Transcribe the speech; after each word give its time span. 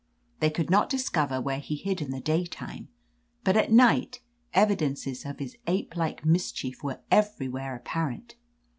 They 0.39 0.49
could 0.49 0.71
not 0.71 0.89
discover 0.89 1.39
where 1.39 1.59
he 1.59 1.75
hid 1.75 2.01
in 2.01 2.09
the 2.09 2.19
day 2.19 2.47
time, 2.47 2.87
but 3.43 3.55
at 3.55 3.71
night 3.71 4.19
evidences 4.51 5.27
of 5.27 5.37
his 5.37 5.55
ape 5.67 5.95
like 5.95 6.25
mischief 6.25 6.81
were 6.83 7.01
everywhere 7.11 7.75
apparent. 7.75 8.33